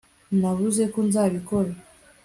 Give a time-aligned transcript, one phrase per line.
[0.39, 1.71] navuze ko nzabikora